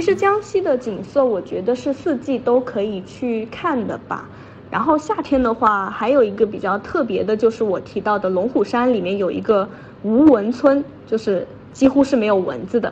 [0.00, 4.26] 其实江西的景色，我觉得是四季都可以去看的吧。
[4.70, 9.68] 然后夏天的话，还有一个比较特别的，就是我提到的龙虎山里面有一个
[10.02, 12.90] 无蚊村，就是几乎是没有蚊子的，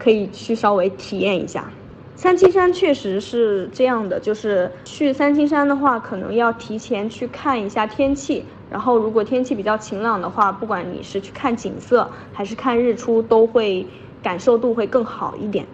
[0.00, 1.70] 可以去稍微体验一下。
[2.16, 8.44] 三清山确实是这样的，就是去三清山的话，可能要提前去看一下天气。
[8.68, 13.86] 然后如果天气比较晴朗的话，不管你是去看景色还是看日出，都会
[14.20, 15.64] 感受度会更好一点。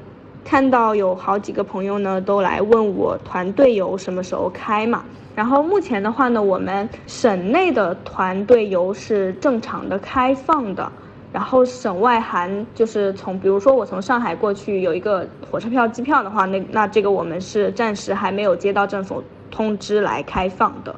[0.45, 5.05] 看到有好几个朋友呢，都来问我团队游什么时候开嘛。
[5.35, 10.93] 然后目前的话呢，我们省内的团队游是正常的开放的。
[11.33, 19.21] 然后省外含就是从，比如说我从上海过去有一个火车票、机票的话，那那这个我们是暂时还没有接到政府
[19.51, 20.95] 通知来开放的。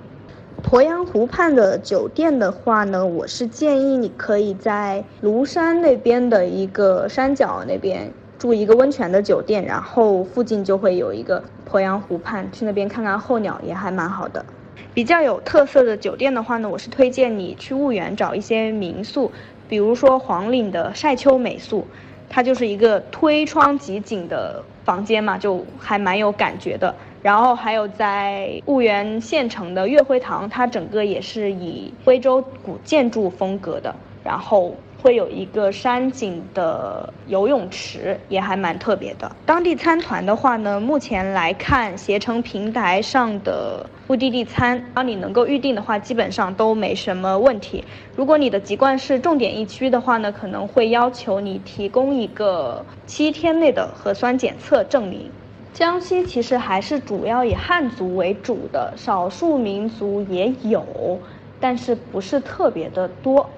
[0.62, 14.44] 鄱阳湖畔的酒店的话呢，我是建议你可以在庐山那边的一个山脚那边住一个温泉的酒店，然后附近就会有一个鄱阳湖畔，去那边看看候鸟也还蛮好的。
[14.92, 19.32] 比较有特色的酒店的话呢，我是推荐你去婺源找一些民宿。
[19.68, 21.86] 比如说黄岭的晒秋美宿，
[22.28, 26.94] 它就是一个推窗即景的房间嘛，就还蛮有感觉的。
[27.22, 33.94] 然后还有在婺源县城的月辉堂，它整个也是以徽州古建筑风格的。
[34.22, 34.74] 然后。
[35.02, 39.30] 会有一个山景的游泳池，也还蛮特别的。
[39.44, 47.84] 当地参团的话呢，目前来看，携程平台上的目的地餐，当你能够预定的话，基本上都没什么问题。
[48.16, 55.30] 如果你的籍贯是重点疫区的话呢，可能会要求你提供一个七天内的核酸检测证明。
[55.72, 61.20] 江西其实还是主要以汉族为主的，少数民族也有，
[61.60, 63.48] 但是不是特别的多。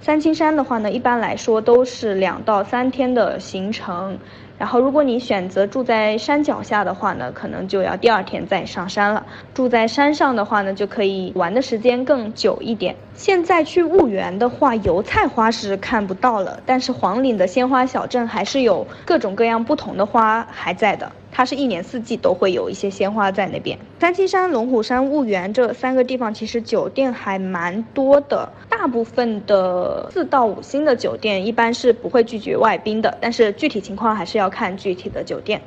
[0.00, 4.18] 三清山的话呢，一般来说都是两到三天的行程。
[4.58, 9.26] 然后，如果你选择住在山脚下的话呢，可能就要第二天再上山了。
[9.52, 12.96] 住在山上的话呢，就可以玩的时间更久一点。
[13.12, 21.12] 现在去婺源的话，油菜花是看不到了，但是黄岭的鲜花小镇还是有各种各样不同的花还在的。
[21.36, 23.78] 它是一年四季都会有一些鲜花在那边。
[24.00, 35.60] 三清山、龙虎山、婺源这三个地方其实酒店还蛮多的，大部分的四到五星的酒店一般是不会拒绝外宾的，但是具体情况还是要看具体的酒店。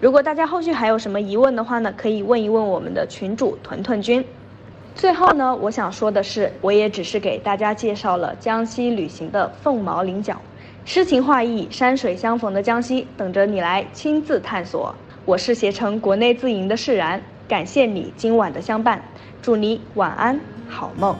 [0.00, 4.24] 如果大家后续还有什么疑问的话呢，可以问一问我们的群主屯屯君。
[4.96, 10.40] 最后呢，我想说的是，我也只是给大家介绍了江西旅行的凤毛麟角。
[10.88, 14.94] 诗情画意、山水相逢的江西，等着你来亲自探索。
[15.24, 19.02] 我是携程国内自营的释然，感谢你今晚的相伴，
[19.42, 20.38] 祝你晚安，
[20.68, 21.16] 好梦。